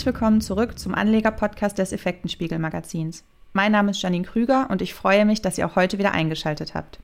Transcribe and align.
Herzlich 0.00 0.14
willkommen 0.14 0.40
zurück 0.40 0.78
zum 0.78 0.94
Anleger-Podcast 0.94 1.76
des 1.76 1.92
Effektenspiegel-Magazins. 1.92 3.22
Mein 3.52 3.72
Name 3.72 3.90
ist 3.90 4.00
Janine 4.00 4.24
Krüger 4.24 4.68
und 4.70 4.80
ich 4.80 4.94
freue 4.94 5.26
mich, 5.26 5.42
dass 5.42 5.58
ihr 5.58 5.66
auch 5.66 5.76
heute 5.76 5.98
wieder 5.98 6.12
eingeschaltet 6.12 6.72
habt. 6.72 7.00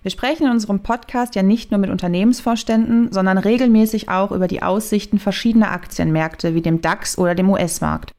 Wir 0.00 0.10
sprechen 0.10 0.46
in 0.46 0.50
unserem 0.52 0.82
Podcast 0.82 1.34
ja 1.34 1.42
nicht 1.42 1.70
nur 1.70 1.78
mit 1.78 1.90
Unternehmensvorständen, 1.90 3.12
sondern 3.12 3.36
regelmäßig 3.36 4.08
auch 4.08 4.32
über 4.32 4.48
die 4.48 4.62
Aussichten 4.62 5.18
verschiedener 5.18 5.72
Aktienmärkte 5.72 6.54
wie 6.54 6.62
dem 6.62 6.80
DAX 6.80 7.18
oder 7.18 7.34
dem 7.34 7.50
US-Markt. 7.50 8.12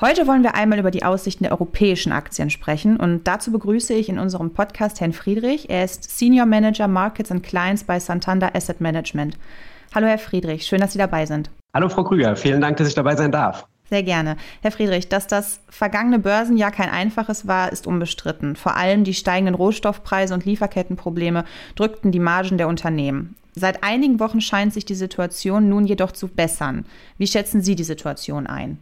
Heute 0.00 0.26
wollen 0.26 0.42
wir 0.42 0.54
einmal 0.54 0.78
über 0.78 0.90
die 0.90 1.04
Aussichten 1.04 1.44
der 1.44 1.52
europäischen 1.52 2.12
Aktien 2.12 2.48
sprechen 2.48 2.96
und 2.96 3.24
dazu 3.24 3.52
begrüße 3.52 3.92
ich 3.92 4.08
in 4.08 4.18
unserem 4.18 4.54
Podcast 4.54 5.02
Herrn 5.02 5.12
Friedrich. 5.12 5.68
Er 5.68 5.84
ist 5.84 6.18
Senior 6.18 6.46
Manager 6.46 6.88
Markets 6.88 7.30
and 7.30 7.42
Clients 7.42 7.84
bei 7.84 8.00
Santander 8.00 8.56
Asset 8.56 8.80
Management. 8.80 9.36
Hallo 9.92 10.06
Herr 10.06 10.18
Friedrich, 10.18 10.66
schön, 10.66 10.80
dass 10.80 10.92
Sie 10.92 10.98
dabei 10.98 11.26
sind. 11.26 11.50
Hallo 11.74 11.88
Frau 11.88 12.04
Krüger, 12.04 12.36
vielen 12.36 12.60
Dank, 12.60 12.76
dass 12.76 12.88
ich 12.88 12.94
dabei 12.94 13.16
sein 13.16 13.32
darf. 13.32 13.66
Sehr 13.90 14.02
gerne. 14.02 14.36
Herr 14.62 14.70
Friedrich, 14.70 15.08
dass 15.08 15.26
das 15.26 15.60
vergangene 15.68 16.18
Börsenjahr 16.18 16.70
kein 16.70 16.88
einfaches 16.88 17.46
war, 17.46 17.70
ist 17.70 17.86
unbestritten. 17.86 18.56
Vor 18.56 18.76
allem 18.76 19.04
die 19.04 19.14
steigenden 19.14 19.54
Rohstoffpreise 19.54 20.32
und 20.34 20.44
Lieferkettenprobleme 20.44 21.44
drückten 21.74 22.10
die 22.10 22.18
Margen 22.18 22.56
der 22.56 22.68
Unternehmen. 22.68 23.36
Seit 23.54 23.84
einigen 23.84 24.18
Wochen 24.20 24.40
scheint 24.40 24.72
sich 24.72 24.84
die 24.84 24.94
Situation 24.94 25.68
nun 25.68 25.86
jedoch 25.86 26.12
zu 26.12 26.28
bessern. 26.28 26.86
Wie 27.18 27.26
schätzen 27.26 27.60
Sie 27.60 27.76
die 27.76 27.84
Situation 27.84 28.46
ein? 28.46 28.78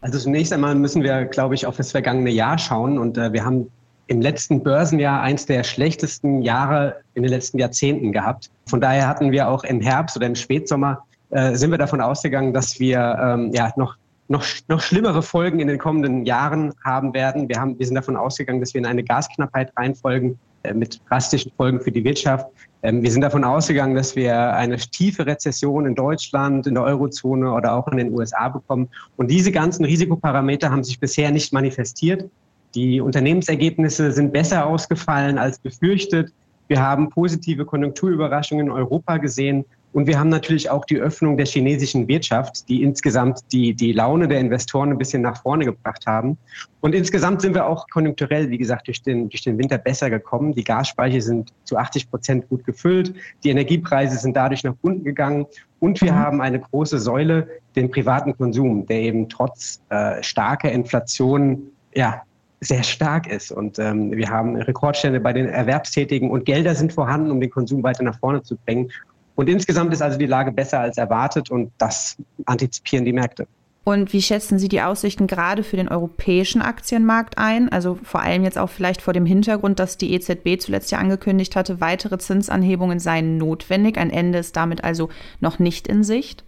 Also 0.00 0.18
zunächst 0.18 0.52
einmal 0.52 0.74
müssen 0.74 1.02
wir, 1.02 1.24
glaube 1.26 1.54
ich, 1.54 1.66
auf 1.66 1.76
das 1.76 1.92
vergangene 1.92 2.30
Jahr 2.30 2.58
schauen. 2.58 2.98
Und 2.98 3.18
äh, 3.18 3.32
wir 3.32 3.44
haben 3.44 3.70
im 4.08 4.20
letzten 4.20 4.62
Börsenjahr 4.62 5.20
eins 5.20 5.46
der 5.46 5.64
schlechtesten 5.64 6.42
Jahre 6.42 6.96
in 7.14 7.22
den 7.22 7.32
letzten 7.32 7.58
Jahrzehnten 7.58 8.12
gehabt. 8.12 8.50
Von 8.66 8.80
daher 8.80 9.08
hatten 9.08 9.32
wir 9.32 9.48
auch 9.48 9.64
im 9.64 9.80
Herbst 9.80 10.16
oder 10.16 10.26
im 10.26 10.34
Spätsommer 10.34 11.02
äh, 11.30 11.54
sind 11.54 11.70
wir 11.70 11.78
davon 11.78 12.00
ausgegangen, 12.00 12.54
dass 12.54 12.78
wir 12.78 13.18
ähm, 13.20 13.50
ja 13.52 13.72
noch 13.76 13.96
noch, 14.28 14.44
noch 14.68 14.80
schlimmere 14.80 15.22
Folgen 15.22 15.60
in 15.60 15.68
den 15.68 15.78
kommenden 15.78 16.24
Jahren 16.24 16.72
haben 16.84 17.14
werden. 17.14 17.48
Wir, 17.48 17.60
haben, 17.60 17.78
wir 17.78 17.86
sind 17.86 17.94
davon 17.94 18.16
ausgegangen, 18.16 18.60
dass 18.60 18.74
wir 18.74 18.80
in 18.80 18.86
eine 18.86 19.04
Gasknappheit 19.04 19.72
reinfolgen 19.76 20.38
äh, 20.64 20.74
mit 20.74 21.00
drastischen 21.08 21.52
Folgen 21.56 21.80
für 21.80 21.92
die 21.92 22.04
Wirtschaft. 22.04 22.46
Ähm, 22.82 23.02
wir 23.02 23.10
sind 23.10 23.22
davon 23.22 23.44
ausgegangen, 23.44 23.94
dass 23.94 24.16
wir 24.16 24.54
eine 24.54 24.76
tiefe 24.76 25.26
Rezession 25.26 25.86
in 25.86 25.94
Deutschland, 25.94 26.66
in 26.66 26.74
der 26.74 26.82
Eurozone 26.82 27.52
oder 27.52 27.74
auch 27.74 27.88
in 27.88 27.98
den 27.98 28.12
USA 28.12 28.48
bekommen. 28.48 28.88
Und 29.16 29.30
diese 29.30 29.52
ganzen 29.52 29.84
Risikoparameter 29.84 30.70
haben 30.70 30.84
sich 30.84 30.98
bisher 30.98 31.30
nicht 31.30 31.52
manifestiert. 31.52 32.28
Die 32.74 33.00
Unternehmensergebnisse 33.00 34.12
sind 34.12 34.32
besser 34.32 34.66
ausgefallen 34.66 35.38
als 35.38 35.58
befürchtet. 35.58 36.32
Wir 36.68 36.82
haben 36.82 37.10
positive 37.10 37.64
Konjunkturüberraschungen 37.64 38.66
in 38.66 38.72
Europa 38.72 39.18
gesehen. 39.18 39.64
Und 39.96 40.06
wir 40.06 40.18
haben 40.18 40.28
natürlich 40.28 40.68
auch 40.68 40.84
die 40.84 40.98
Öffnung 40.98 41.38
der 41.38 41.46
chinesischen 41.46 42.06
Wirtschaft, 42.06 42.68
die 42.68 42.82
insgesamt 42.82 43.40
die, 43.50 43.72
die 43.72 43.92
Laune 43.92 44.28
der 44.28 44.40
Investoren 44.40 44.90
ein 44.90 44.98
bisschen 44.98 45.22
nach 45.22 45.40
vorne 45.40 45.64
gebracht 45.64 46.06
haben. 46.06 46.36
Und 46.82 46.94
insgesamt 46.94 47.40
sind 47.40 47.54
wir 47.54 47.66
auch 47.66 47.86
konjunkturell, 47.88 48.50
wie 48.50 48.58
gesagt, 48.58 48.88
durch 48.88 49.02
den, 49.02 49.30
durch 49.30 49.42
den 49.42 49.56
Winter 49.56 49.78
besser 49.78 50.10
gekommen. 50.10 50.54
Die 50.54 50.64
Gasspeicher 50.64 51.22
sind 51.22 51.50
zu 51.64 51.78
80 51.78 52.10
Prozent 52.10 52.48
gut 52.50 52.64
gefüllt. 52.66 53.14
Die 53.42 53.48
Energiepreise 53.48 54.18
sind 54.18 54.36
dadurch 54.36 54.64
nach 54.64 54.74
unten 54.82 55.02
gegangen. 55.02 55.46
Und 55.78 56.02
wir 56.02 56.12
mhm. 56.12 56.16
haben 56.16 56.40
eine 56.42 56.60
große 56.60 56.98
Säule, 56.98 57.48
den 57.74 57.90
privaten 57.90 58.36
Konsum, 58.36 58.84
der 58.84 59.00
eben 59.00 59.30
trotz 59.30 59.80
äh, 59.88 60.22
starker 60.22 60.70
Inflation 60.70 61.70
ja, 61.94 62.20
sehr 62.60 62.82
stark 62.82 63.26
ist. 63.26 63.52
Und 63.52 63.78
ähm, 63.78 64.12
wir 64.12 64.30
haben 64.30 64.56
Rekordstände 64.56 65.20
bei 65.20 65.32
den 65.32 65.48
Erwerbstätigen 65.48 66.30
und 66.30 66.44
Gelder 66.44 66.74
sind 66.74 66.92
vorhanden, 66.92 67.30
um 67.30 67.40
den 67.40 67.50
Konsum 67.50 67.82
weiter 67.82 68.02
nach 68.02 68.18
vorne 68.18 68.42
zu 68.42 68.56
bringen. 68.56 68.90
Und 69.34 69.48
insgesamt 69.48 69.92
ist 69.92 70.02
also 70.02 70.18
die 70.18 70.26
Lage 70.26 70.50
besser 70.50 70.80
als 70.80 70.96
erwartet 70.96 71.50
und 71.50 71.70
das 71.78 72.16
antizipieren 72.46 73.04
die 73.04 73.12
Märkte. 73.12 73.46
Und 73.84 74.12
wie 74.12 74.22
schätzen 74.22 74.58
Sie 74.58 74.66
die 74.66 74.82
Aussichten 74.82 75.28
gerade 75.28 75.62
für 75.62 75.76
den 75.76 75.88
europäischen 75.88 76.60
Aktienmarkt 76.60 77.38
ein? 77.38 77.68
Also 77.68 77.96
vor 78.02 78.20
allem 78.20 78.42
jetzt 78.42 78.58
auch 78.58 78.68
vielleicht 78.68 79.00
vor 79.00 79.12
dem 79.14 79.26
Hintergrund, 79.26 79.78
dass 79.78 79.96
die 79.96 80.12
EZB 80.12 80.58
zuletzt 80.58 80.90
ja 80.90 80.98
angekündigt 80.98 81.54
hatte, 81.54 81.80
weitere 81.80 82.18
Zinsanhebungen 82.18 82.98
seien 82.98 83.36
notwendig. 83.38 83.96
Ein 83.96 84.10
Ende 84.10 84.38
ist 84.38 84.56
damit 84.56 84.82
also 84.82 85.08
noch 85.38 85.60
nicht 85.60 85.86
in 85.86 86.02
Sicht. 86.02 86.42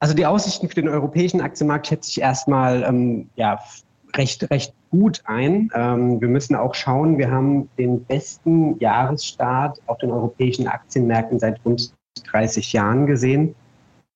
Also 0.00 0.14
die 0.14 0.26
Aussichten 0.26 0.68
für 0.68 0.74
den 0.74 0.88
europäischen 0.88 1.40
Aktienmarkt 1.40 1.86
schätze 1.86 2.10
ich 2.10 2.20
erstmal 2.20 2.82
ähm, 2.82 3.30
ja, 3.36 3.58
recht, 4.16 4.50
recht 4.50 4.74
gut 4.90 5.22
ein. 5.24 5.70
Ähm, 5.74 6.20
wir 6.20 6.28
müssen 6.28 6.54
auch 6.54 6.74
schauen, 6.74 7.18
wir 7.18 7.30
haben 7.30 7.68
den 7.78 8.04
besten 8.04 8.78
Jahresstart 8.78 9.80
auf 9.86 9.98
den 9.98 10.10
europäischen 10.10 10.66
Aktienmärkten 10.66 11.38
seit 11.38 11.60
rund 11.64 11.92
30 12.30 12.72
Jahren 12.72 13.06
gesehen. 13.06 13.54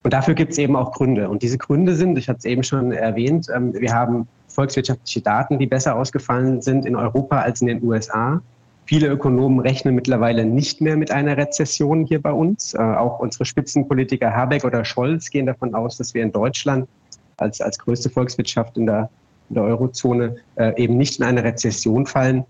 Und 0.03 0.13
dafür 0.13 0.35
gibt 0.35 0.53
es 0.53 0.59
eben 0.59 0.77
auch 0.77 0.93
Gründe. 0.93 1.29
Und 1.29 1.43
diese 1.43 1.59
Gründe 1.59 1.97
sind, 1.97 2.17
ich 2.17 2.29
hatte 2.29 2.39
es 2.39 2.45
eben 2.45 2.63
schon 2.63 2.93
erwähnt, 2.93 3.49
ähm, 3.55 3.75
wir 3.75 3.93
haben 3.93 4.29
volkswirtschaftliche 4.49 5.21
Daten, 5.21 5.59
die 5.59 5.67
besser 5.67 5.97
ausgefallen 5.97 6.63
sind 6.63 6.87
in 6.87 6.97
Europa 6.97 7.41
als 7.41 7.61
in 7.61 7.67
den 7.67 7.83
USA. 7.83 8.41
Viele 8.87 9.09
Ökonomen 9.09 9.59
rechnen 9.59 9.97
mittlerweile 9.97 10.45
nicht 10.45 10.81
mehr 10.81 10.97
mit 10.97 11.11
einer 11.11 11.37
Rezession 11.37 12.07
hier 12.07 12.23
bei 12.23 12.31
uns. 12.31 12.73
Äh, 12.73 12.79
auch 12.79 13.19
unsere 13.19 13.45
Spitzenpolitiker 13.45 14.33
Habeck 14.33 14.65
oder 14.65 14.85
Scholz 14.85 15.29
gehen 15.31 15.47
davon 15.47 15.75
aus, 15.75 15.97
dass 15.97 16.15
wir 16.15 16.23
in 16.23 16.31
Deutschland 16.31 16.89
als, 17.37 17.61
als 17.61 17.79
größte 17.79 18.09
Volkswirtschaft 18.09 18.77
in 18.77 18.87
der, 18.87 19.11
in 19.49 19.55
der 19.55 19.65
Eurozone 19.65 20.37
äh, 20.57 20.83
eben 20.83 20.97
nicht 20.97 21.19
in 21.19 21.25
eine 21.25 21.45
Rezession 21.45 22.07
fallen. 22.07 22.45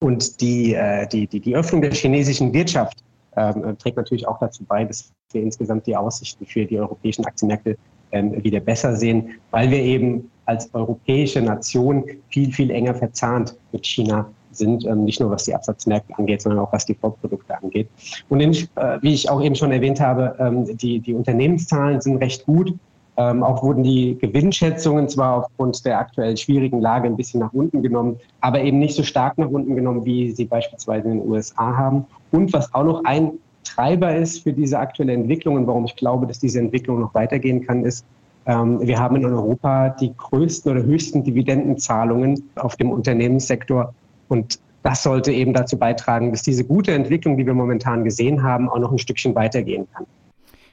Und 0.00 0.40
die, 0.40 0.74
äh, 0.74 1.06
die, 1.06 1.26
die, 1.26 1.40
die 1.40 1.54
Öffnung 1.54 1.82
der 1.82 1.92
chinesischen 1.92 2.52
Wirtschaft 2.52 3.04
ähm, 3.36 3.76
trägt 3.78 3.96
natürlich 3.96 4.26
auch 4.26 4.38
dazu 4.38 4.64
bei, 4.64 4.84
dass 4.84 5.12
wir 5.32 5.42
insgesamt 5.42 5.86
die 5.86 5.96
Aussichten 5.96 6.44
für 6.44 6.66
die 6.66 6.78
europäischen 6.78 7.24
Aktienmärkte 7.24 7.76
ähm, 8.12 8.42
wieder 8.44 8.60
besser 8.60 8.94
sehen, 8.96 9.30
weil 9.50 9.70
wir 9.70 9.78
eben 9.78 10.30
als 10.46 10.72
europäische 10.74 11.40
Nation 11.40 12.04
viel, 12.28 12.52
viel 12.52 12.70
enger 12.70 12.94
verzahnt 12.94 13.56
mit 13.72 13.86
China 13.86 14.28
sind, 14.50 14.84
ähm, 14.84 15.04
nicht 15.04 15.20
nur 15.20 15.30
was 15.30 15.44
die 15.44 15.54
Absatzmärkte 15.54 16.16
angeht, 16.18 16.42
sondern 16.42 16.60
auch 16.60 16.72
was 16.72 16.84
die 16.84 16.94
Vorprodukte 16.94 17.56
angeht. 17.56 17.88
Und 18.28 18.40
in, 18.40 18.52
äh, 18.52 18.98
wie 19.00 19.14
ich 19.14 19.30
auch 19.30 19.42
eben 19.42 19.54
schon 19.54 19.72
erwähnt 19.72 20.00
habe, 20.00 20.36
ähm, 20.38 20.76
die, 20.76 21.00
die 21.00 21.14
Unternehmenszahlen 21.14 22.00
sind 22.00 22.18
recht 22.18 22.44
gut. 22.44 22.74
Ähm, 23.18 23.42
auch 23.42 23.62
wurden 23.62 23.82
die 23.82 24.16
Gewinnschätzungen 24.18 25.08
zwar 25.08 25.44
aufgrund 25.44 25.84
der 25.84 25.98
aktuell 25.98 26.34
schwierigen 26.36 26.80
Lage 26.80 27.06
ein 27.06 27.16
bisschen 27.16 27.40
nach 27.40 27.52
unten 27.52 27.82
genommen, 27.82 28.18
aber 28.40 28.62
eben 28.62 28.78
nicht 28.78 28.94
so 28.94 29.02
stark 29.02 29.36
nach 29.36 29.50
unten 29.50 29.76
genommen, 29.76 30.04
wie 30.06 30.30
sie 30.30 30.46
beispielsweise 30.46 31.08
in 31.08 31.18
den 31.18 31.28
USA 31.28 31.76
haben. 31.76 32.06
Und 32.30 32.52
was 32.54 32.72
auch 32.72 32.84
noch 32.84 33.04
ein 33.04 33.32
Treiber 33.64 34.14
ist 34.14 34.42
für 34.42 34.52
diese 34.52 34.78
aktuelle 34.78 35.12
Entwicklung 35.12 35.56
und 35.56 35.66
warum 35.66 35.84
ich 35.84 35.94
glaube, 35.96 36.26
dass 36.26 36.38
diese 36.38 36.58
Entwicklung 36.58 37.00
noch 37.00 37.14
weitergehen 37.14 37.66
kann, 37.66 37.84
ist, 37.84 38.04
ähm, 38.46 38.80
wir 38.80 38.98
haben 38.98 39.16
in 39.16 39.24
Europa 39.26 39.90
die 39.90 40.14
größten 40.16 40.72
oder 40.72 40.82
höchsten 40.82 41.22
Dividendenzahlungen 41.22 42.42
auf 42.56 42.76
dem 42.76 42.90
Unternehmenssektor. 42.90 43.94
Und 44.28 44.58
das 44.82 45.02
sollte 45.02 45.32
eben 45.32 45.52
dazu 45.52 45.78
beitragen, 45.78 46.32
dass 46.32 46.42
diese 46.42 46.64
gute 46.64 46.92
Entwicklung, 46.92 47.36
die 47.36 47.46
wir 47.46 47.54
momentan 47.54 48.04
gesehen 48.04 48.42
haben, 48.42 48.68
auch 48.68 48.78
noch 48.78 48.90
ein 48.90 48.98
Stückchen 48.98 49.34
weitergehen 49.34 49.86
kann. 49.94 50.06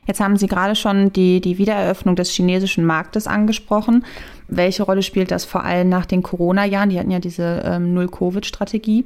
Jetzt 0.07 0.19
haben 0.19 0.37
Sie 0.37 0.47
gerade 0.47 0.75
schon 0.75 1.13
die, 1.13 1.39
die 1.41 1.57
Wiedereröffnung 1.57 2.15
des 2.15 2.31
chinesischen 2.31 2.85
Marktes 2.85 3.27
angesprochen. 3.27 4.05
Welche 4.47 4.83
Rolle 4.83 5.03
spielt 5.03 5.31
das 5.31 5.45
vor 5.45 5.63
allem 5.63 5.89
nach 5.89 6.05
den 6.05 6.23
Corona-Jahren? 6.23 6.89
Die 6.89 6.99
hatten 6.99 7.11
ja 7.11 7.19
diese 7.19 7.61
ähm, 7.65 7.93
Null-Covid-Strategie. 7.93 9.05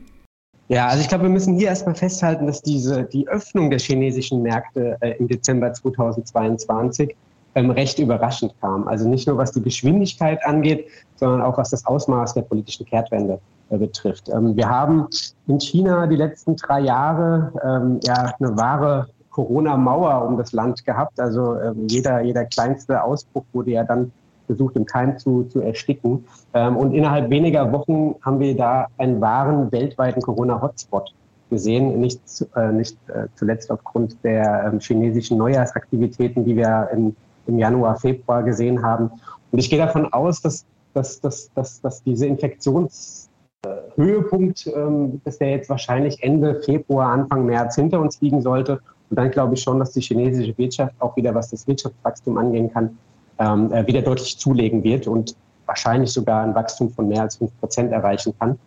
Ja, 0.70 0.88
also 0.88 1.02
ich 1.02 1.09
glaube, 1.09 1.26
wir 1.26 1.30
müssen 1.30 1.58
hier 1.58 1.68
erstmal 1.68 1.96
festhalten, 1.96 2.48
dass 2.48 2.62
diese, 2.62 3.04
die 3.04 3.28
Öffnung 3.28 3.70
der 3.70 3.80
chinesischen 3.80 4.42
Märkte 4.42 4.98
äh, 5.02 5.12
im 5.18 5.28
Dezember 5.28 5.74
2022 5.74 7.16
ähm, 7.56 7.70
recht 7.70 8.00
überraschend 8.00 8.54
kam. 8.62 8.88
Also 8.88 9.08
nicht 9.08 9.28
nur 9.28 9.38
was 9.38 9.52
die 9.52 9.62
Geschwindigkeit 9.62 10.44
angeht, 10.46 10.88
sondern 11.16 11.42
auch 11.42 11.58
was 11.58 11.70
das 11.70 11.86
Ausmaß 11.86 12.34
der 12.34 12.42
politischen 12.44 12.86
Kehrtwende 12.86 13.40
äh, 13.69 13.78
betrifft. 13.78 14.30
Ähm, 14.30 14.56
wir 14.56 14.69
haben 14.69 15.07
in 15.48 15.60
China 15.60 16.07
die 16.07 16.16
letzten 16.16 16.56
drei 16.56 16.80
Jahre 16.80 17.51
ähm, 17.63 18.00
ja 18.04 18.34
eine 18.39 18.57
wahre 18.57 19.07
Corona-Mauer 19.33 20.25
um 20.25 20.38
das 20.38 20.53
Land 20.53 20.85
gehabt. 20.85 21.19
Also 21.19 21.59
ähm, 21.59 21.88
jeder, 21.89 22.21
jeder 22.21 22.45
kleinste 22.45 23.03
Ausbruch 23.03 23.44
wurde 23.51 23.71
ja 23.71 23.83
dann 23.83 24.13
versucht, 24.45 24.75
im 24.75 24.85
Keim 24.85 25.18
zu, 25.18 25.44
zu 25.44 25.59
ersticken. 25.59 26.25
Ähm, 26.53 26.77
und 26.77 26.94
innerhalb 26.94 27.30
weniger 27.30 27.71
Wochen 27.74 28.15
haben 28.21 28.39
wir 28.39 28.56
da 28.56 28.88
einen 28.97 29.19
wahren 29.19 29.71
weltweiten 29.71 30.21
Corona-Hotspot 30.21 31.13
gesehen, 31.50 32.00
nicht, 32.00 32.21
äh, 32.56 32.71
nicht 32.71 32.97
äh, 33.09 33.27
zuletzt 33.35 33.69
aufgrund 33.71 34.24
der 34.24 34.63
ähm, 34.65 34.80
chinesischen 34.80 35.38
Neujahrsaktivitäten, 35.38 36.45
die 36.45 36.56
wir 36.56 36.89
im, 36.91 37.15
im 37.47 37.59
Januar, 37.59 37.97
Februar 37.97 38.44
gesehen 38.44 38.81
haben. 38.81 39.12
Und 39.51 39.59
ich 39.59 39.69
gehe 39.69 39.79
davon 39.79 40.12
aus, 40.12 40.41
dass, 40.41 40.65
dass, 40.94 41.21
dass, 41.21 41.51
dass, 41.53 41.79
dass 41.81 42.03
diese 42.03 42.25
Infektionshöhepunkt, 42.25 44.68
ähm, 44.75 45.21
dass 45.24 45.38
der 45.38 45.51
jetzt 45.51 45.69
wahrscheinlich 45.69 46.24
Ende 46.24 46.62
Februar, 46.63 47.12
Anfang 47.12 47.45
März 47.45 47.75
hinter 47.75 48.01
uns 48.01 48.19
liegen 48.19 48.41
sollte. 48.41 48.79
Und 49.13 49.18
dann 49.18 49.30
glaube 49.30 49.54
ich 49.54 49.62
schon, 49.62 49.77
dass 49.77 49.92
die 49.92 50.01
chinesische 50.01 50.57
Wirtschaft 50.57 50.95
auch 50.98 51.15
wieder, 51.15 51.36
was 51.36 51.51
das 51.51 51.68
Wirtschaftswachstum 51.68 52.36
angehen 52.36 52.74
kann, 52.74 52.98
ähm, 53.38 53.71
äh, 53.71 53.86
wieder 53.86 54.01
deutlich 54.01 54.39
zulegen 54.39 54.83
wird 54.83 55.06
und 55.06 55.36
wahrscheinlich 55.68 56.12
sogar 56.12 56.44
ein 56.44 56.56
Wachstum 56.56 56.89
von 56.89 57.07
mehr 57.10 57.21
als 57.21 57.36
5 57.36 57.51
Prozent 57.60 57.92
erreichen 57.92 58.33
kann. 58.39 58.57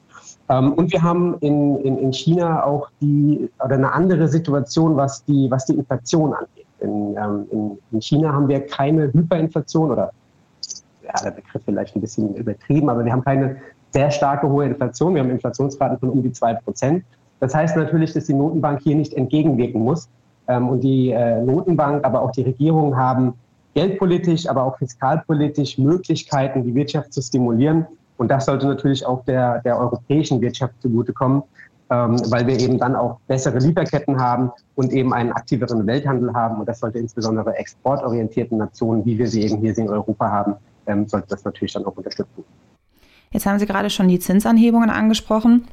Ähm, 0.48 0.74
und 0.74 0.92
wir 0.92 1.02
haben 1.02 1.36
in, 1.40 1.78
in, 1.78 1.98
in 1.98 2.12
China 2.12 2.62
auch 2.62 2.88
die, 3.00 3.50
oder 3.58 3.74
eine 3.74 3.92
andere 3.92 4.28
Situation, 4.28 4.96
was 4.96 5.24
die, 5.24 5.50
was 5.50 5.66
die 5.66 5.74
Inflation 5.74 6.32
angeht. 6.32 6.66
In, 6.78 7.16
ähm, 7.16 7.46
in, 7.50 7.78
in 7.90 8.00
China 8.00 8.32
haben 8.32 8.46
wir 8.46 8.64
keine 8.64 9.12
Hyperinflation 9.12 9.90
oder 9.90 10.12
ja, 11.02 11.24
der 11.24 11.32
Begriff 11.32 11.62
vielleicht 11.64 11.96
ein 11.96 12.00
bisschen 12.00 12.36
übertrieben, 12.36 12.88
aber 12.88 13.04
wir 13.04 13.10
haben 13.10 13.24
keine 13.24 13.56
sehr 13.90 14.12
starke 14.12 14.48
hohe 14.48 14.66
Inflation. 14.66 15.12
Wir 15.12 15.22
haben 15.22 15.30
Inflationsraten 15.30 15.98
von 15.98 16.10
um 16.10 16.22
die 16.22 16.30
zwei 16.30 16.54
Prozent. 16.54 17.02
Das 17.40 17.52
heißt 17.52 17.76
natürlich, 17.76 18.12
dass 18.12 18.26
die 18.26 18.34
Notenbank 18.34 18.80
hier 18.82 18.94
nicht 18.94 19.12
entgegenwirken 19.14 19.82
muss. 19.82 20.08
Ähm, 20.48 20.68
und 20.68 20.80
die 20.80 21.10
äh, 21.10 21.42
Notenbank, 21.42 22.04
aber 22.04 22.22
auch 22.22 22.30
die 22.30 22.42
Regierung 22.42 22.96
haben 22.96 23.34
geldpolitisch, 23.74 24.48
aber 24.48 24.64
auch 24.64 24.78
fiskalpolitisch 24.78 25.78
Möglichkeiten, 25.78 26.64
die 26.64 26.74
Wirtschaft 26.74 27.12
zu 27.12 27.20
stimulieren. 27.20 27.86
Und 28.16 28.30
das 28.30 28.46
sollte 28.46 28.66
natürlich 28.66 29.04
auch 29.04 29.24
der, 29.24 29.60
der 29.60 29.78
europäischen 29.78 30.40
Wirtschaft 30.40 30.74
zugutekommen, 30.80 31.42
ähm, 31.90 32.18
weil 32.30 32.46
wir 32.46 32.58
eben 32.58 32.78
dann 32.78 32.96
auch 32.96 33.18
bessere 33.26 33.58
Lieferketten 33.58 34.18
haben 34.18 34.50
und 34.74 34.92
eben 34.92 35.12
einen 35.12 35.32
aktiveren 35.32 35.86
Welthandel 35.86 36.32
haben. 36.32 36.58
Und 36.58 36.68
das 36.68 36.80
sollte 36.80 36.98
insbesondere 36.98 37.54
exportorientierten 37.56 38.56
Nationen, 38.56 39.04
wie 39.04 39.18
wir 39.18 39.28
sie 39.28 39.42
eben 39.42 39.58
hier 39.58 39.76
in 39.76 39.90
Europa 39.90 40.30
haben, 40.30 40.54
ähm, 40.86 41.06
sollte 41.06 41.28
das 41.28 41.44
natürlich 41.44 41.74
dann 41.74 41.84
auch 41.84 41.96
unterstützen. 41.96 42.44
Jetzt 43.32 43.44
haben 43.44 43.58
Sie 43.58 43.66
gerade 43.66 43.90
schon 43.90 44.08
die 44.08 44.18
Zinsanhebungen 44.18 44.88
angesprochen. 44.88 45.66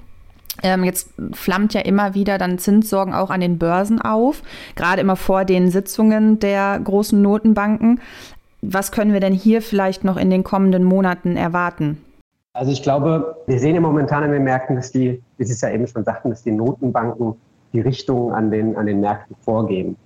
Ähm, 0.61 0.83
jetzt 0.83 1.09
flammt 1.31 1.73
ja 1.73 1.81
immer 1.81 2.13
wieder 2.13 2.37
dann 2.37 2.59
Zinssorgen 2.59 3.13
auch 3.13 3.31
an 3.31 3.41
den 3.41 3.57
Börsen 3.57 3.99
auf, 3.99 4.43
gerade 4.75 5.01
immer 5.01 5.15
vor 5.15 5.45
den 5.45 5.71
Sitzungen 5.71 6.39
der 6.39 6.79
großen 6.83 7.19
Notenbanken. 7.19 7.99
Was 8.61 8.91
können 8.91 9.13
wir 9.13 9.19
denn 9.19 9.33
hier 9.33 9.61
vielleicht 9.61 10.03
noch 10.03 10.15
in 10.15 10.29
den 10.29 10.43
kommenden 10.43 10.83
Monaten 10.83 11.35
erwarten? 11.35 12.01
Also 12.53 12.71
ich 12.71 12.83
glaube, 12.83 13.35
wir 13.47 13.59
sehen 13.59 13.73
ja 13.73 13.81
momentan 13.81 14.23
in 14.23 14.31
den 14.31 14.43
Märkten, 14.43 14.75
dass 14.75 14.91
die, 14.91 15.21
wie 15.37 15.43
Sie 15.43 15.53
es 15.53 15.61
ja 15.61 15.71
eben 15.71 15.87
schon 15.87 16.03
sagten, 16.03 16.29
dass 16.29 16.43
die 16.43 16.51
Notenbanken 16.51 17.33
die 17.73 17.81
Richtung 17.81 18.31
an 18.31 18.51
den, 18.51 18.77
an 18.77 18.85
den 18.85 19.01
Märkten 19.01 19.35
vorgeben. 19.41 19.97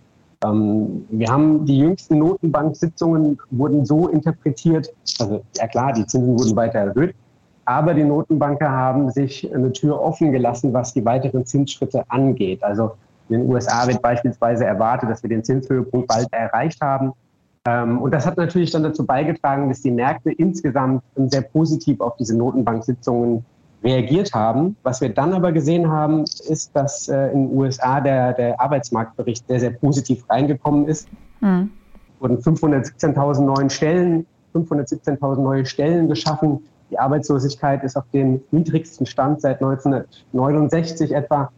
Ähm, 0.46 1.06
wir 1.10 1.28
haben 1.28 1.66
die 1.66 1.80
jüngsten 1.80 2.20
Notenbank-Sitzungen 2.20 3.38
wurden 3.52 3.86
so 3.86 4.08
interpretiert, 4.08 4.94
also 5.20 5.44
ja 5.58 5.68
klar, 5.68 5.92
die 5.92 6.06
Zinsen 6.06 6.40
wurden 6.40 6.56
weiter 6.56 6.80
erhöht, 6.80 7.16
aber 7.68 7.94
die 7.94 8.06
Notenbanker 8.06 8.72
haben 8.72 9.12
sich 9.12 9.54
eine 9.54 9.74
Tür 9.74 10.02
offen 10.02 10.32
gelassen, 10.32 10.72
was 10.72 10.94
die 10.94 11.04
weiteren 11.04 11.46
Zinsschritte 11.46 12.06
angeht. 12.08 12.64
Also 12.64 12.94
in 13.28 13.42
den 13.42 13.52
USA 13.52 13.86
wird 13.86 14.02
beispielsweise 14.02 14.64
erwartet, 14.64 15.10
dass 15.10 15.22
wir 15.22 15.30
den 15.30 15.44
Zinshöhepunkt 15.44 16.08
bald 16.08 16.28
erreicht 16.32 16.80
haben. 16.80 17.12
Ähm, 17.66 18.02
und 18.02 18.12
das 18.12 18.26
hat 18.26 18.38
natürlich 18.38 18.72
dann 18.72 18.84
dazu 18.84 19.06
beigetragen, 19.06 19.68
dass 19.68 19.82
die 19.82 19.92
Märkte 19.92 20.32
insgesamt 20.32 21.04
sehr 21.18 21.42
positiv 21.42 22.00
auf 22.00 22.16
diese 22.16 22.38
Notenbank-Sitzungen 22.38 23.44
reagiert 23.84 24.34
haben. 24.34 24.78
Was 24.84 25.02
wir 25.02 25.10
dann 25.10 25.34
aber 25.34 25.52
gesehen 25.52 25.92
haben, 25.92 26.24
ist, 26.24 26.72
dass 26.74 27.10
äh, 27.10 27.28
in 27.34 27.50
den 27.50 27.58
USA 27.58 28.00
der, 28.00 28.32
der 28.32 28.62
Arbeitsmarktbericht 28.62 29.46
sehr, 29.46 29.60
sehr 29.60 29.72
positiv 29.72 30.24
reingekommen 30.30 30.88
ist. 30.88 31.10
Mhm. 31.42 31.72
Wurden 32.22 32.38
517.000 32.38 33.42
neuen 33.42 33.70
Stellen, 33.70 34.26
517.000 34.56 35.42
neue 35.42 35.66
Stellen 35.66 36.08
geschaffen. 36.08 36.62
Die 36.90 37.00
Arbeitslosigkeit 37.00 37.84
ist 37.84 37.98
auf 37.98 38.06
dem 38.14 38.42
niedrigsten 38.52 39.06
Stand 39.06 39.42
seit 39.42 39.62
1969 39.62 41.14
etwa. 41.14 41.52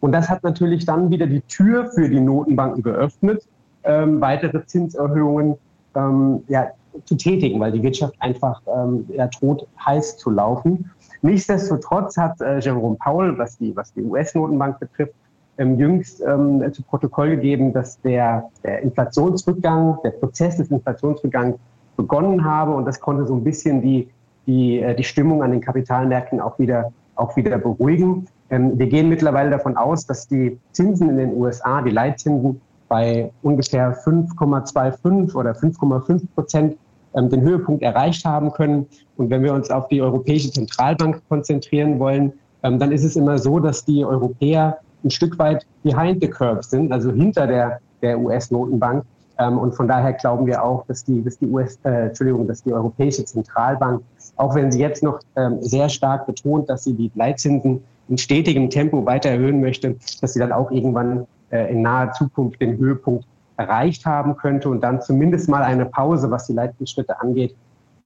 Und 0.00 0.12
das 0.12 0.28
hat 0.28 0.42
natürlich 0.42 0.86
dann 0.86 1.10
wieder 1.10 1.26
die 1.26 1.42
Tür 1.42 1.90
für 1.90 2.08
die 2.08 2.20
Notenbanken 2.20 2.82
geöffnet, 2.82 3.46
ähm, 3.84 4.20
weitere 4.20 4.64
Zinserhöhungen 4.64 5.56
ähm, 5.94 6.42
ja, 6.48 6.68
zu 7.04 7.16
tätigen, 7.16 7.60
weil 7.60 7.72
die 7.72 7.82
Wirtschaft 7.82 8.14
einfach 8.18 8.62
ähm, 8.66 9.06
ja, 9.08 9.26
droht, 9.26 9.66
heiß 9.84 10.16
zu 10.16 10.30
laufen. 10.30 10.90
Nichtsdestotrotz 11.22 12.16
hat 12.16 12.40
äh, 12.40 12.60
Jerome 12.60 12.96
Powell, 12.96 13.36
was 13.36 13.58
die, 13.58 13.76
was 13.76 13.92
die 13.92 14.02
US-Notenbank 14.02 14.80
betrifft, 14.80 15.14
ähm, 15.58 15.78
jüngst 15.78 16.22
ähm, 16.22 16.64
zu 16.72 16.82
Protokoll 16.82 17.30
gegeben, 17.30 17.72
dass 17.72 18.00
der, 18.00 18.48
der 18.64 18.80
Inflationsrückgang, 18.80 19.98
der 20.02 20.10
Prozess 20.10 20.56
des 20.56 20.70
Inflationsrückgangs 20.70 21.56
begonnen 21.96 22.44
habe 22.44 22.74
und 22.74 22.86
das 22.86 22.98
konnte 22.98 23.26
so 23.26 23.34
ein 23.34 23.44
bisschen 23.44 23.82
die 23.82 24.08
die, 24.46 24.80
äh, 24.80 24.94
die 24.94 25.04
Stimmung 25.04 25.42
an 25.42 25.52
den 25.52 25.60
Kapitalmärkten 25.60 26.40
auch 26.40 26.58
wieder, 26.58 26.92
auch 27.14 27.36
wieder 27.36 27.58
beruhigen. 27.58 28.26
Ähm, 28.50 28.78
wir 28.78 28.86
gehen 28.86 29.08
mittlerweile 29.08 29.50
davon 29.50 29.76
aus, 29.76 30.06
dass 30.06 30.28
die 30.28 30.58
Zinsen 30.72 31.08
in 31.10 31.16
den 31.16 31.36
USA, 31.36 31.82
die 31.82 31.90
Leitzinsen, 31.90 32.60
bei 32.88 33.30
ungefähr 33.42 33.96
5,25 34.04 35.34
oder 35.36 35.52
5,5 35.52 36.22
Prozent 36.34 36.76
ähm, 37.14 37.30
den 37.30 37.40
Höhepunkt 37.40 37.82
erreicht 37.82 38.24
haben 38.24 38.52
können. 38.52 38.86
Und 39.16 39.30
wenn 39.30 39.44
wir 39.44 39.54
uns 39.54 39.70
auf 39.70 39.86
die 39.88 40.02
Europäische 40.02 40.50
Zentralbank 40.50 41.22
konzentrieren 41.28 42.00
wollen, 42.00 42.32
ähm, 42.64 42.80
dann 42.80 42.90
ist 42.90 43.04
es 43.04 43.14
immer 43.14 43.38
so, 43.38 43.60
dass 43.60 43.84
die 43.84 44.04
Europäer 44.04 44.78
ein 45.04 45.10
Stück 45.10 45.38
weit 45.38 45.64
behind 45.84 46.20
the 46.20 46.28
curve 46.28 46.62
sind, 46.62 46.92
also 46.92 47.12
hinter 47.12 47.46
der, 47.46 47.80
der 48.02 48.18
US-Notenbank. 48.18 49.04
Und 49.38 49.74
von 49.74 49.88
daher 49.88 50.12
glauben 50.12 50.44
wir 50.44 50.62
auch, 50.62 50.84
dass 50.84 51.02
die, 51.02 51.24
dass 51.24 51.38
die 51.38 51.46
US, 51.46 51.78
äh, 51.84 52.08
Entschuldigung, 52.08 52.46
dass 52.46 52.62
die 52.62 52.74
Europäische 52.74 53.24
Zentralbank, 53.24 54.02
auch 54.40 54.54
wenn 54.54 54.72
sie 54.72 54.80
jetzt 54.80 55.02
noch 55.02 55.20
ähm, 55.36 55.58
sehr 55.60 55.88
stark 55.88 56.26
betont, 56.26 56.68
dass 56.70 56.84
sie 56.84 56.94
die 56.94 57.10
Leitzinsen 57.14 57.82
in 58.08 58.18
stetigem 58.18 58.70
Tempo 58.70 59.04
weiter 59.04 59.28
erhöhen 59.28 59.60
möchte, 59.60 59.96
dass 60.20 60.32
sie 60.32 60.40
dann 60.40 60.50
auch 60.50 60.70
irgendwann 60.70 61.26
äh, 61.50 61.70
in 61.70 61.82
naher 61.82 62.12
Zukunft 62.12 62.60
den 62.60 62.78
Höhepunkt 62.78 63.26
erreicht 63.58 64.06
haben 64.06 64.36
könnte 64.36 64.70
und 64.70 64.80
dann 64.80 65.02
zumindest 65.02 65.48
mal 65.48 65.62
eine 65.62 65.84
Pause, 65.84 66.30
was 66.30 66.46
die 66.46 66.54
Leitzinsschritte 66.54 67.20
angeht, 67.20 67.54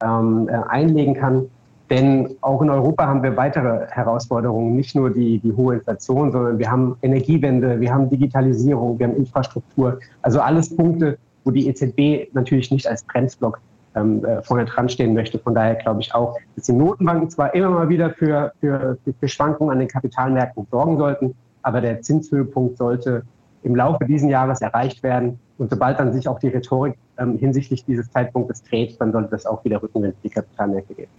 ähm, 0.02 0.48
äh, 0.48 0.54
einlegen 0.68 1.14
kann. 1.14 1.46
Denn 1.88 2.34
auch 2.40 2.60
in 2.62 2.70
Europa 2.70 3.06
haben 3.06 3.22
wir 3.22 3.36
weitere 3.36 3.86
Herausforderungen, 3.90 4.74
nicht 4.74 4.96
nur 4.96 5.10
die, 5.10 5.38
die 5.38 5.52
hohe 5.52 5.76
Inflation, 5.76 6.32
sondern 6.32 6.58
wir 6.58 6.70
haben 6.70 6.96
Energiewende, 7.02 7.78
wir 7.78 7.94
haben 7.94 8.10
Digitalisierung, 8.10 8.98
wir 8.98 9.06
haben 9.06 9.16
Infrastruktur. 9.16 10.00
Also 10.22 10.40
alles 10.40 10.74
Punkte, 10.74 11.18
wo 11.44 11.52
die 11.52 11.68
EZB 11.68 12.34
natürlich 12.34 12.72
nicht 12.72 12.88
als 12.88 13.04
Bremsblock 13.04 13.60
ähm, 13.94 14.24
äh, 14.24 14.42
vorne 14.42 14.64
dran 14.64 14.88
stehen 14.88 15.14
möchte. 15.14 15.38
Von 15.38 15.54
daher 15.54 15.76
glaube 15.76 16.00
ich 16.00 16.14
auch, 16.14 16.36
dass 16.56 16.66
die 16.66 16.72
Notenbanken 16.72 17.30
zwar 17.30 17.54
immer 17.54 17.70
mal 17.70 17.88
wieder 17.88 18.10
für, 18.10 18.52
für, 18.60 18.98
für 19.18 19.28
Schwankungen 19.28 19.72
an 19.72 19.78
den 19.78 19.88
Kapitalmärkten 19.88 20.66
sorgen 20.70 20.98
sollten, 20.98 21.34
aber 21.62 21.80
der 21.80 22.02
Zinshöhepunkt 22.02 22.76
sollte 22.76 23.22
im 23.62 23.74
Laufe 23.74 24.04
dieses 24.04 24.28
Jahres 24.28 24.60
erreicht 24.60 25.02
werden. 25.02 25.38
Und 25.58 25.70
sobald 25.70 25.98
dann 25.98 26.12
sich 26.12 26.28
auch 26.28 26.38
die 26.38 26.48
Rhetorik 26.48 26.96
ähm, 27.18 27.38
hinsichtlich 27.38 27.84
dieses 27.84 28.10
Zeitpunktes 28.10 28.62
dreht, 28.62 29.00
dann 29.00 29.12
sollte 29.12 29.30
das 29.30 29.46
auch 29.46 29.64
wieder 29.64 29.82
Rückenwind 29.82 30.16
die 30.22 30.30
Kapitalmärkte 30.30 30.94
geben. 30.94 31.10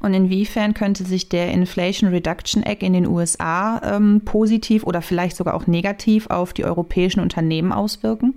Und 0.00 0.14
inwiefern 0.14 0.74
könnte 0.74 1.04
sich 1.04 1.28
der 1.28 1.50
Inflation 1.50 2.10
Reduction 2.10 2.62
Act 2.62 2.82
in 2.82 2.92
den 2.92 3.06
USA 3.06 3.80
ähm, 3.82 4.22
positiv 4.24 4.84
oder 4.84 5.02
vielleicht 5.02 5.36
sogar 5.36 5.54
auch 5.54 5.66
negativ 5.66 6.28
auf 6.30 6.52
die 6.52 6.64
europäischen 6.64 7.20
Unternehmen 7.20 7.72
auswirken? 7.72 8.34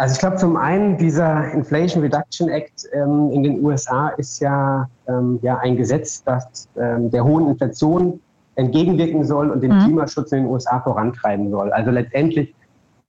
Also 0.00 0.12
ich 0.12 0.20
glaube 0.20 0.36
zum 0.36 0.56
einen, 0.56 0.96
dieser 0.96 1.50
Inflation 1.50 2.02
Reduction 2.04 2.48
Act 2.48 2.88
ähm, 2.92 3.32
in 3.32 3.42
den 3.42 3.64
USA 3.64 4.10
ist 4.10 4.38
ja, 4.38 4.88
ähm, 5.08 5.40
ja 5.42 5.58
ein 5.58 5.76
Gesetz, 5.76 6.22
das 6.22 6.68
ähm, 6.76 7.10
der 7.10 7.24
hohen 7.24 7.48
Inflation 7.48 8.20
entgegenwirken 8.54 9.24
soll 9.24 9.50
und 9.50 9.60
den 9.60 9.74
mhm. 9.74 9.80
Klimaschutz 9.80 10.30
in 10.30 10.44
den 10.44 10.46
USA 10.46 10.80
vorantreiben 10.80 11.50
soll. 11.50 11.72
Also 11.72 11.90
letztendlich 11.90 12.54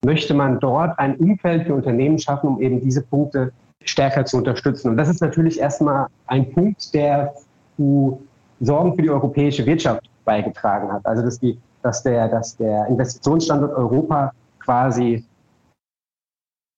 möchte 0.03 0.34
man 0.34 0.60
dort 0.60 0.98
ein 0.98 1.15
Umfeld 1.17 1.67
für 1.67 1.75
Unternehmen 1.75 2.17
schaffen, 2.17 2.48
um 2.48 2.62
eben 2.62 2.81
diese 2.81 3.03
Punkte 3.03 3.51
stärker 3.84 4.25
zu 4.25 4.38
unterstützen. 4.38 4.89
Und 4.89 4.98
das 4.98 5.10
ist 5.10 5.22
natürlich 5.22 5.60
erstmal 5.60 6.08
ein 6.25 6.51
Punkt, 6.51 6.91
der 6.96 7.36
zu 7.77 8.19
Sorgen 8.62 8.96
für 8.96 9.03
die 9.03 9.12
europäische 9.12 9.63
Wirtschaft 9.63 10.10
beigetragen 10.25 10.91
hat. 10.91 11.05
Also 11.05 11.22
dass, 11.22 11.39
die, 11.39 11.55
dass, 11.84 12.01
der, 12.01 12.29
dass 12.29 12.58
der 12.58 12.88
Investitionsstandort 12.88 13.77
Europa 13.77 14.31
quasi 14.60 15.24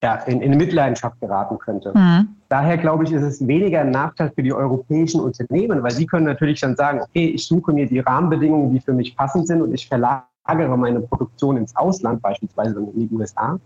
ja, 0.04 0.16
in, 0.26 0.42
in 0.42 0.58
Mitleidenschaft 0.58 1.20
geraten 1.20 1.58
könnte. 1.60 1.92
Mhm. 1.96 2.30
Daher 2.50 2.78
glaube 2.78 3.04
ich, 3.04 3.12
ist 3.12 3.24
es 3.24 3.48
weniger 3.48 3.82
ein 3.82 3.92
Nachteil 3.92 4.32
für 4.34 4.44
die 4.44 4.54
europäischen 4.54 5.22
Unternehmen, 5.22 5.84
weil 5.84 5.92
sie 5.92 6.06
können 6.06 6.26
natürlich 6.26 6.60
dann 6.62 6.76
sagen, 6.76 7.02
okay, 7.02 7.28
ich 7.28 7.46
suche 7.46 7.72
mir 7.72 7.88
die 7.88 8.00
Rahmenbedingungen, 8.00 8.74
die 8.74 8.80
für 8.80 8.94
mich 8.94 9.16
passend 9.16 9.48
sind 9.48 9.62
und 9.62 9.74
ich 9.74 9.88
verlagere 9.88 10.78
meine 10.78 11.02
Produktion 11.02 11.58
ins 11.58 11.76
Ausland, 11.76 12.22
beispielsweise 12.22 12.80
in 12.80 13.08
die 13.08 13.16
USA 13.16 13.60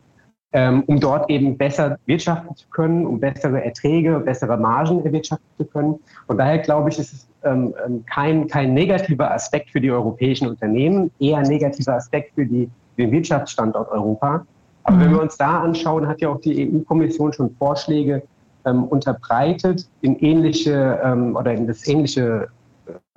ähm, 0.56 0.84
um 0.88 1.02
dort 1.02 1.30
eben 1.30 1.58
besser 1.58 2.00
wirtschaften 2.06 2.56
zu 2.56 2.66
können, 2.70 3.06
um 3.06 3.20
bessere 3.20 3.64
Erträge, 3.64 4.18
bessere 4.22 4.56
Margen 4.56 5.04
erwirtschaften 5.04 5.46
zu 5.58 5.66
können. 5.66 6.00
Und 6.28 6.38
daher 6.38 6.60
glaube 6.60 6.90
ich, 6.90 6.98
ist 6.98 7.12
es 7.12 7.28
ähm, 7.44 7.74
ähm, 7.86 8.06
kein, 8.06 8.48
kein 8.48 8.74
negativer 8.74 9.32
Aspekt 9.32 9.72
für 9.72 9.82
die 9.82 9.92
europäischen 9.92 10.48
Unternehmen, 10.48 11.12
eher 11.20 11.40
ein 11.40 11.48
negativer 11.48 11.96
Aspekt 11.96 12.34
für, 12.36 12.46
die, 12.46 12.70
für 12.96 13.02
den 13.02 13.12
Wirtschaftsstandort 13.12 13.92
Europa. 13.92 14.46
Aber 14.86 14.98
mhm. 14.98 15.02
wenn 15.02 15.12
wir 15.12 15.22
uns 15.22 15.38
da 15.38 15.60
anschauen, 15.62 16.08
hat 16.08 16.22
ja 16.22 16.30
auch 16.30 16.40
die 16.40 16.72
EU-Kommission 16.72 17.34
schon 17.34 17.54
Vorschläge 17.58 18.24
ähm, 18.66 18.86
unterbreitet, 18.86 19.88
in 20.02 20.18
ähnliche 20.20 21.00
ähm, 21.04 21.36
oder 21.36 21.54
in 21.54 21.68
das 21.68 21.88
ähnliche, 21.88 22.48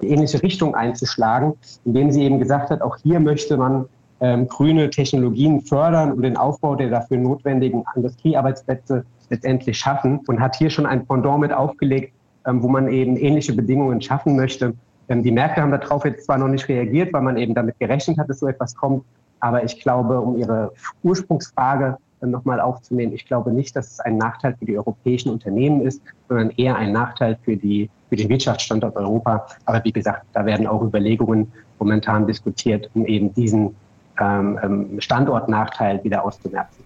die 0.03 0.09
ähnliche 0.09 0.43
Richtung 0.43 0.75
einzuschlagen, 0.75 1.55
indem 1.85 2.11
sie 2.11 2.23
eben 2.23 2.39
gesagt 2.39 2.71
hat, 2.71 2.83
auch 2.83 2.97
hier 3.03 3.21
möchte 3.21 3.57
man 3.57 3.87
ähm, 4.21 4.49
grüne 4.49 4.91
Technologien 4.91 5.61
fördern 5.61 6.13
und 6.13 6.23
den 6.23 6.37
Aufbau 6.37 6.75
der 6.75 6.91
dafür 6.91 7.19
notwendigen 7.19 7.85
Industriearbeitsplätze 7.95 9.05
letztendlich 9.31 9.79
schaffen 9.79 10.21
und 10.27 10.41
hat 10.41 10.57
hier 10.57 10.71
schon 10.71 10.87
ein 10.87 11.07
Pendant 11.07 11.41
mit 11.41 11.53
aufgelegt, 11.53 12.15
ähm, 12.47 12.63
wo 12.63 12.69
man 12.69 12.89
eben 12.89 13.17
ähnliche 13.17 13.53
Bedingungen 13.53 14.01
schaffen 14.01 14.37
möchte. 14.37 14.75
Ähm, 15.09 15.23
die 15.23 15.31
Märkte 15.31 15.61
haben 15.61 15.71
darauf 15.71 16.05
jetzt 16.05 16.25
zwar 16.25 16.39
noch 16.39 16.49
nicht 16.49 16.69
reagiert, 16.69 17.13
weil 17.13 17.23
man 17.23 17.37
eben 17.37 17.55
damit 17.55 17.79
gerechnet 17.79 18.19
hat, 18.19 18.29
dass 18.29 18.41
so 18.41 18.49
etwas 18.49 18.75
kommt, 18.75 19.05
aber 19.41 19.65
ich 19.65 19.81
glaube, 19.81 20.21
um 20.21 20.37
Ihre 20.37 20.73
Ursprungsfrage 21.03 21.97
nochmal 22.21 22.61
aufzunehmen. 22.61 23.13
Ich 23.13 23.27
glaube 23.27 23.53
nicht, 23.53 23.77
dass 23.77 23.93
es 23.93 24.01
ein 24.01 24.17
Nachteil 24.17 24.57
für 24.59 24.65
die 24.65 24.77
europäischen 24.77 25.31
Unternehmen 25.31 25.83
ist, 25.83 26.03
sondern 26.29 26.51
eher 26.51 26.77
ein 26.77 26.93
Nachteil 26.93 27.39
für, 27.45 27.57
die, 27.57 27.89
für 28.09 28.17
den 28.17 28.29
Wirtschaftsstandort 28.29 28.97
Europa. 28.97 29.47
Aber 29.65 29.85
wie 29.85 29.93
gesagt, 29.93 30.27
da 30.33 30.45
werden 30.45 30.67
auch 30.67 30.83
Überlegungen 30.83 31.53
momentan 31.79 32.27
diskutiert, 32.27 32.91
um 32.95 33.07
eben 33.07 33.33
diesen 33.35 33.75
ähm, 34.21 34.59
ähm 34.63 35.01
Standortnachteil 35.01 36.03
wieder 36.03 36.25
auszumerzen. 36.25 36.85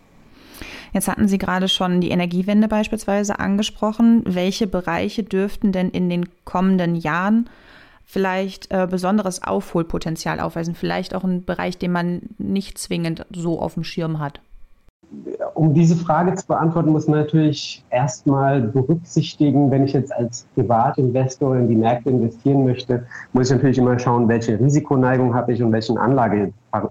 Jetzt 0.92 1.08
hatten 1.08 1.26
Sie 1.26 1.38
gerade 1.38 1.68
schon 1.68 2.02
die 2.02 2.10
Energiewende 2.10 2.68
beispielsweise 2.68 3.38
angesprochen. 3.38 4.22
Welche 4.26 4.66
Bereiche 4.66 5.22
dürften 5.22 5.72
denn 5.72 5.88
in 5.88 6.10
den 6.10 6.28
kommenden 6.44 6.96
Jahren 6.96 7.48
vielleicht 8.04 8.72
äh, 8.72 8.86
besonderes 8.90 9.42
Aufholpotenzial 9.42 10.40
aufweisen? 10.40 10.74
Vielleicht 10.74 11.14
auch 11.14 11.24
ein 11.24 11.44
Bereich, 11.44 11.78
den 11.78 11.92
man 11.92 12.22
nicht 12.38 12.78
zwingend 12.78 13.26
so 13.34 13.60
auf 13.60 13.74
dem 13.74 13.84
Schirm 13.84 14.18
hat? 14.18 14.40
Um 15.54 15.74
diese 15.74 15.94
Frage 15.94 16.34
zu 16.34 16.46
beantworten, 16.46 16.90
muss 16.90 17.06
man 17.06 17.20
natürlich 17.20 17.84
erstmal 17.90 18.62
berücksichtigen, 18.62 19.70
wenn 19.70 19.84
ich 19.84 19.92
jetzt 19.92 20.12
als 20.12 20.46
Privatinvestor 20.54 21.56
in 21.56 21.68
die 21.68 21.76
Märkte 21.76 22.08
investieren 22.08 22.64
möchte, 22.64 23.06
muss 23.34 23.50
ich 23.50 23.56
natürlich 23.56 23.76
immer 23.76 23.98
schauen, 23.98 24.26
welche 24.28 24.58
Risikoneigung 24.58 25.34
habe 25.34 25.52
ich 25.52 25.62
und 25.62 25.70
welchen 25.70 25.98
Anlage 25.98 26.52
habe 26.72 26.88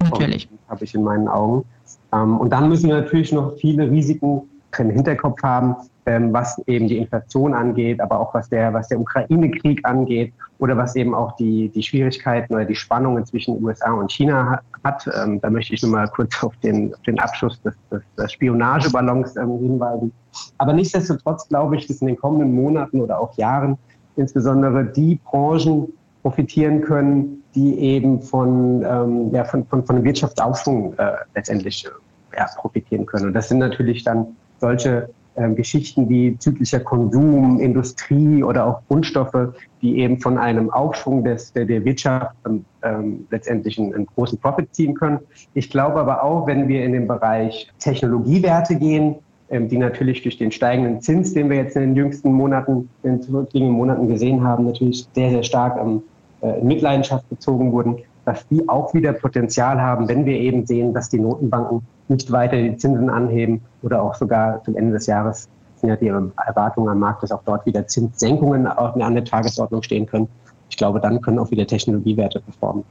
ich 0.82 0.94
in 0.94 1.04
meinen 1.04 1.28
Augen. 1.28 1.66
Ähm, 2.14 2.38
und 2.38 2.52
dann 2.52 2.70
müssen 2.70 2.90
wir 2.90 3.02
natürlich 3.02 3.32
noch 3.32 3.56
viele 3.58 3.90
Risiken 3.90 4.44
im 4.80 4.90
Hinterkopf 4.90 5.42
haben, 5.44 5.76
ähm, 6.06 6.34
was 6.34 6.60
eben 6.68 6.88
die 6.88 6.98
Inflation 6.98 7.54
angeht, 7.54 8.02
aber 8.02 8.20
auch 8.20 8.34
was 8.34 8.50
der, 8.50 8.74
was 8.74 8.88
der 8.88 9.00
Ukraine-Krieg 9.00 9.82
angeht 9.84 10.34
oder 10.60 10.76
was 10.78 10.96
eben 10.96 11.14
auch 11.14 11.36
die, 11.36 11.70
die 11.70 11.84
Schwierigkeiten 11.84 12.54
oder 12.54 12.66
die 12.66 12.76
Spannungen 12.76 13.26
zwischen 13.26 13.64
USA 13.64 13.92
und 13.92 14.12
China 14.12 14.62
hat. 14.84 15.10
Ähm, 15.16 15.40
da 15.42 15.50
möchte 15.50 15.74
ich 15.74 15.84
nur 15.84 15.92
mal 15.92 16.08
kurz 16.08 16.44
auf 16.44 16.56
den, 16.58 16.94
auf 16.94 17.02
den 17.02 17.20
Abschuss 17.20 17.62
des, 17.62 17.76
des, 17.92 18.02
des 18.18 18.32
Spionageballons 18.32 19.36
ähm, 19.36 19.60
hinweisen. 19.60 20.12
Aber 20.58 20.74
nichtsdestotrotz 20.74 21.48
glaube 21.48 21.76
ich, 21.76 21.88
dass 21.88 22.02
in 22.02 22.08
den 22.08 22.18
kommenden 22.18 22.54
Monaten 22.54 23.02
oder 23.02 23.20
auch 23.20 23.38
Jahren 23.38 23.78
insbesondere 24.16 24.86
die 24.86 25.20
Branchen 25.24 25.92
profitieren 26.22 26.82
können, 26.82 27.44
die 27.56 27.78
eben 27.80 28.22
von, 28.22 28.84
ähm, 28.84 29.34
ja, 29.34 29.44
von, 29.44 29.66
von, 29.66 29.86
von 29.86 30.04
Wirtschaftsaufschwung 30.04 30.94
äh, 30.98 31.14
letztendlich 31.36 31.86
äh, 31.86 32.38
ja, 32.38 32.48
profitieren 32.58 33.06
können. 33.06 33.28
Und 33.28 33.34
das 33.34 33.50
sind 33.50 33.60
natürlich 33.60 34.04
dann 34.04 34.36
solche 34.62 35.10
ähm, 35.36 35.56
Geschichten 35.56 36.08
wie 36.10 36.38
zyklischer 36.38 36.80
Konsum, 36.82 37.60
Industrie 37.60 38.44
oder 38.44 38.66
auch 38.66 38.82
Grundstoffe, 38.88 39.54
die 39.82 40.00
eben 40.00 40.20
von 40.20 40.38
einem 40.38 40.70
Aufschwung 40.70 41.24
des, 41.24 41.54
der, 41.54 41.66
der 41.66 41.84
Wirtschaft 41.84 42.36
ähm, 42.46 42.66
ähm, 42.84 43.28
letztendlich 43.32 43.80
einen, 43.80 43.94
einen, 43.94 44.06
großen 44.06 44.38
Profit 44.38 44.74
ziehen 44.74 44.94
können. 44.94 45.20
Ich 45.54 45.70
glaube 45.70 46.00
aber 46.00 46.24
auch, 46.24 46.48
wenn 46.48 46.68
wir 46.68 46.84
in 46.84 46.94
den 46.94 47.08
Bereich 47.08 47.72
Technologiewerte 47.80 48.76
gehen, 48.76 49.16
ähm, 49.50 49.68
die 49.68 49.78
natürlich 49.78 50.22
durch 50.22 50.38
den 50.38 50.52
steigenden 50.52 51.02
Zins, 51.02 51.34
den 51.34 51.50
wir 51.50 51.58
jetzt 51.58 51.76
in 51.76 51.82
den 51.82 51.96
jüngsten 51.96 52.32
Monaten, 52.34 52.90
in 53.04 53.18
den 53.18 53.22
zurückliegenden 53.22 53.76
Monaten 53.76 54.08
gesehen 54.08 54.44
haben, 54.44 54.66
natürlich 54.66 55.08
sehr, 55.16 55.30
sehr 55.30 55.44
stark 55.44 55.78
äh, 55.78 56.60
in 56.60 56.68
Mitleidenschaft 56.68 57.30
gezogen 57.30 57.72
wurden, 57.72 57.98
dass 58.26 58.48
die 58.50 58.68
auch 58.68 58.94
wieder 58.94 59.14
Potenzial 59.14 59.82
haben, 59.82 60.08
wenn 60.08 60.26
wir 60.26 60.38
eben 60.38 60.66
sehen, 60.66 60.94
dass 60.94 61.10
die 61.10 61.20
Notenbanken 61.20 61.82
nicht 62.12 62.32
weiter 62.32 62.58
die 62.58 62.78
Zinsen 62.78 63.10
anheben 63.10 63.62
oder 63.82 64.04
auch 64.04 64.14
sogar 64.14 64.64
zum 64.64 64.78
Ende 64.78 64.94
des 64.94 65.08
Jahres 65.08 65.50
sind 65.78 65.90
ja 65.90 65.96
die 65.96 66.08
Erwartungen 66.08 66.90
am 66.90 67.00
Markt, 67.00 67.24
dass 67.24 67.32
auch 67.32 67.42
dort 67.44 67.66
wieder 67.66 67.88
Zinssenkungen 67.88 68.68
an 68.68 69.14
der 69.16 69.26
Tagesordnung 69.26 69.82
stehen 69.82 70.06
können. 70.06 70.28
Ich 70.70 70.78
glaube, 70.78 71.00
dann 71.00 71.22
können 71.22 71.40
auch 71.40 71.50
wieder 71.50 71.66
Technologiewerte 71.66 72.40
performen. 72.40 72.84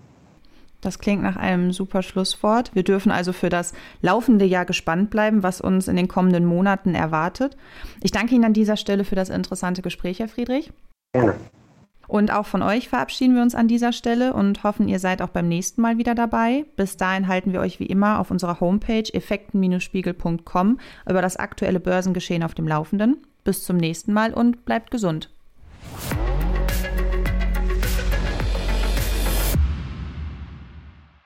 Das 0.81 0.99
klingt 0.99 1.23
nach 1.23 1.37
einem 1.37 1.73
super 1.73 2.03
Schlusswort. 2.03 2.75
Wir 2.75 2.83
dürfen 2.83 3.13
also 3.13 3.33
für 3.33 3.51
das 3.51 3.75
laufende 4.01 4.47
Jahr 4.47 4.65
gespannt 4.65 5.11
bleiben, 5.11 5.43
was 5.43 5.61
uns 5.61 5.89
in 5.89 5.97
den 5.97 6.09
kommenden 6.09 6.47
Monaten 6.47 6.95
erwartet. 6.95 7.57
Ich 8.03 8.11
danke 8.13 8.35
Ihnen 8.35 8.45
an 8.45 8.55
dieser 8.55 8.77
Stelle 8.77 9.05
für 9.05 9.15
das 9.15 9.29
interessante 9.29 9.83
Gespräch, 9.83 10.19
Herr 10.19 10.29
Friedrich. 10.29 10.73
Gerne. 11.13 11.35
Und 12.11 12.33
auch 12.33 12.47
von 12.47 12.61
euch 12.61 12.89
verabschieden 12.89 13.37
wir 13.37 13.43
uns 13.43 13.55
an 13.55 13.69
dieser 13.69 13.93
Stelle 13.93 14.35
und 14.35 14.65
hoffen, 14.65 14.89
ihr 14.89 14.99
seid 14.99 15.23
auch 15.23 15.29
beim 15.29 15.47
nächsten 15.47 15.81
Mal 15.81 15.97
wieder 15.97 16.17
dabei. 16.17 16.65
Bis 16.75 16.97
dahin 16.97 17.29
halten 17.29 17.53
wir 17.53 17.61
euch 17.61 17.79
wie 17.79 17.87
immer 17.87 18.19
auf 18.19 18.33
unserer 18.33 18.59
Homepage 18.59 19.05
effekten-spiegel.com 19.13 20.81
über 21.09 21.23
das 21.23 21.37
aktuelle 21.37 21.79
Börsengeschehen 21.79 22.43
auf 22.43 22.55
dem 22.55 22.67
Laufenden. 22.67 23.19
Bis 23.45 23.63
zum 23.63 23.77
nächsten 23.77 24.13
Mal 24.13 24.35
und 24.35 24.65
bleibt 24.65 24.91
gesund. 24.91 25.31